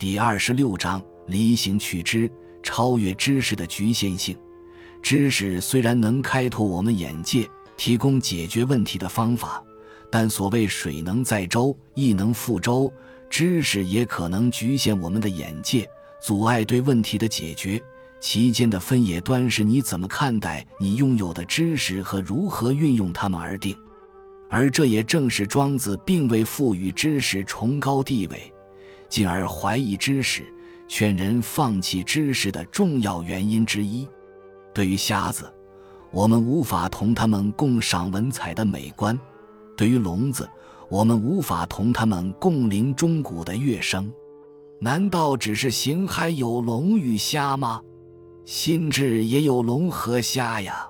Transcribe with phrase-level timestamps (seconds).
[0.00, 2.26] 第二十六章：离形去之，
[2.62, 4.34] 超越知识的局限性。
[5.02, 9.62] 知识虽然能开拓我们眼界，提供解决问题的方法，
[10.10, 12.90] 但所谓水能载舟，亦能覆舟，
[13.28, 15.86] 知识也可能局限我们的眼界，
[16.22, 17.78] 阻碍对问题的解决。
[18.20, 23.76] 其间的分野端是你怎么看待你拥有的知识和如何运用它们而定，
[24.48, 28.50] 而这也正是庄子并未赋予知识崇高地位，
[29.10, 30.44] 进而怀疑知识、
[30.88, 34.08] 劝人放弃知识的重要原因之一。
[34.72, 35.52] 对于瞎子，
[36.10, 39.14] 我们无法同他们共赏文采的美观；
[39.76, 40.48] 对于聋子，
[40.88, 44.10] 我们无法同他们共聆钟鼓的乐声。
[44.80, 47.82] 难道只是形骸有聋与瞎吗？
[48.46, 50.88] 心智也有聋和瞎呀，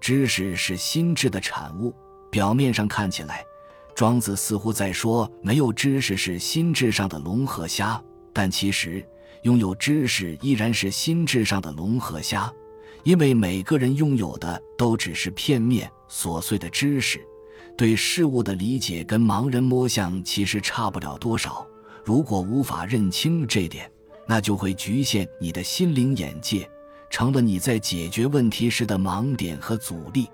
[0.00, 1.94] 知识是心智的产物。
[2.30, 3.44] 表面上看起来，
[3.94, 9.06] 庄子似乎在说没有知识是心智上的龙和虾，但其实
[9.42, 12.52] 拥有知识依然是心智上的龙和虾，
[13.04, 17.20] 因为每个人拥有的都只是片面琐碎的知识，
[17.76, 21.64] 对事物的理解跟盲人摸象其实差不了多少。
[22.02, 23.90] 如果无法认清这点，
[24.26, 26.68] 那就会局限你的心灵眼界。
[27.10, 30.28] 成了你在解决问题时的盲点和阻力。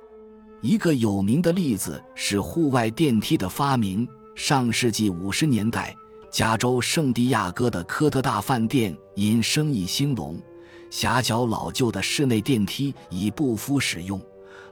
[0.62, 4.06] 一个有名的例子是户外电梯的发明。
[4.34, 5.96] 上世纪五十年代，
[6.30, 10.40] 加州圣地亚哥的科特大饭店因生意兴隆，
[10.90, 14.20] 狭小老旧的室内电梯已不敷使用。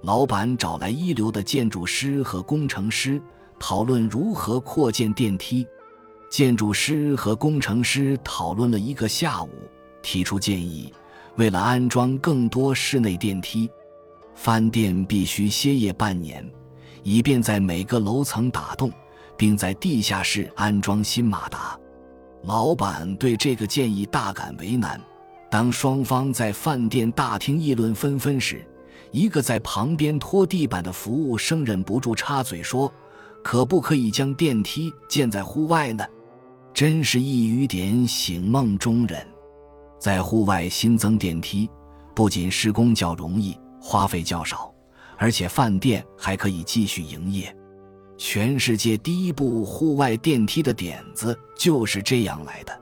[0.03, 3.21] 老板找来一流的建筑师和工程师，
[3.59, 5.67] 讨论如何扩建电梯。
[6.31, 9.51] 建筑师和工程师讨论了一个下午，
[10.03, 10.93] 提出建议。
[11.37, 13.71] 为了安装更多室内电梯，
[14.39, 16.49] 饭店必须歇业半年，
[17.03, 18.89] 以便在每个楼层打洞，
[19.37, 21.77] 并在地下室安装新马达。
[22.45, 24.99] 老板对这个建议大感为难。
[25.51, 28.65] 当双方在饭店大厅议论纷纷时，
[29.11, 32.91] 一个在旁边拖地板的服务生忍不住插嘴说
[33.43, 36.05] ：“可不可以将电梯建在户外呢？”
[36.73, 39.21] 真是一语点醒梦中人。
[39.99, 41.69] 在户外新增电梯，
[42.15, 44.73] 不仅施工较容易，花费较少，
[45.17, 47.55] 而且饭店还可以继续营业。
[48.17, 52.81] 全世界第一部户外电梯的点子就是这样来的。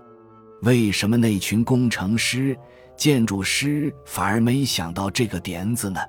[0.62, 2.56] 为什么那群工程师、
[2.96, 6.00] 建筑师反而没想到这个点子呢？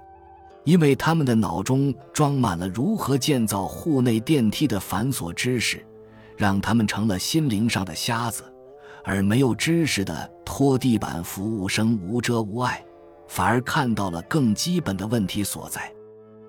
[0.63, 5.85] 因为他们的脑中装满了如何建造户内电梯的繁琐知识，
[6.35, 8.43] 让他们成了心灵上的瞎子。
[9.03, 12.83] 而没有知识的拖地板服务生无遮无碍，
[13.27, 15.93] 反而看到了更基本的问题所在。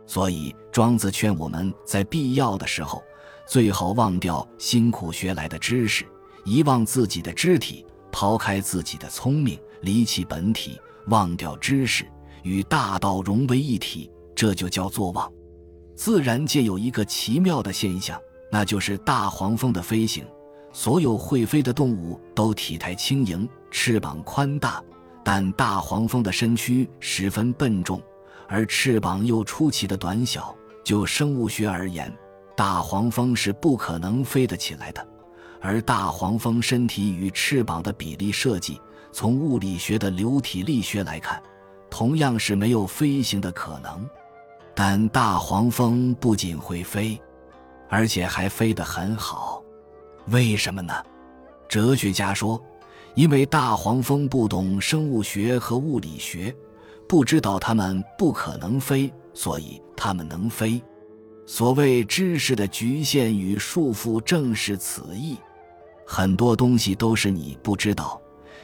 [0.06, 3.02] 所以，庄子劝我们在必要的时候，
[3.46, 6.06] 最好忘掉辛苦学来的知识，
[6.44, 12.06] 遗忘自己的肢体，抛开自己的聪明，离弃本体，忘掉知识，
[12.42, 15.30] 与大道融为一体，这就叫做忘。
[15.94, 18.18] 自然界有一个奇妙的现象，
[18.50, 20.24] 那就是大黄蜂的飞行。
[20.72, 24.82] 所有会飞的动物都体态轻盈，翅膀宽大，
[25.24, 28.00] 但大黄蜂的身躯十分笨重，
[28.48, 30.54] 而翅膀又出奇的短小。
[30.84, 32.10] 就生物学而言，
[32.56, 35.06] 大黄蜂是不可能飞得起来的。
[35.60, 38.80] 而大黄蜂身体与翅膀的比例设计，
[39.12, 41.42] 从物理学的流体力学来看，
[41.90, 44.08] 同样是没有飞行的可能。
[44.74, 47.20] 但大黄蜂不仅会飞，
[47.90, 49.62] 而且还飞得很好。
[50.28, 50.94] 为什么呢？
[51.68, 52.58] 哲学家说，
[53.18, 56.54] 因为大黄蜂不懂生物学和物理学，
[57.08, 60.80] 不知道它们不可能飞，所以它们能飞。
[61.44, 65.36] 所谓知识的局限与束缚，正是此意。
[66.06, 68.22] 很多东西都是你不知道，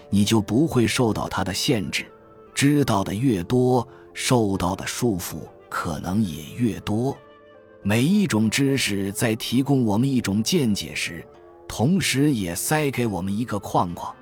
[0.09, 2.06] 你就不会受到它的限制。
[2.54, 5.38] 知道的越多，受到的束缚
[5.69, 7.19] 可能也越多。
[7.82, 11.26] 每一种知识在提供我们一种见解时，
[11.66, 14.15] 同时也塞给我们一个框框，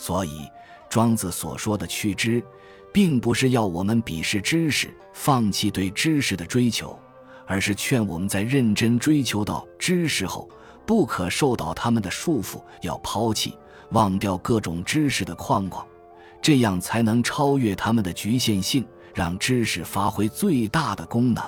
[0.00, 0.48] 所以
[0.88, 2.42] 庄子所说的去知，
[2.90, 6.98] 并不是要我们鄙视知识，放弃对知识的追求，
[7.46, 10.48] 而是劝我们在认真追求到知识后，
[10.86, 13.58] 不可受到他们的束缚，要抛弃、
[13.90, 15.86] 忘掉各种知识的框框，
[16.40, 18.82] 这样才能超越他们的局限性，
[19.14, 21.44] 让知识发挥最大的功能。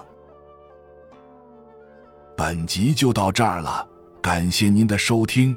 [2.37, 3.89] 本集就到这儿了。
[4.21, 5.57] 感谢您的收听，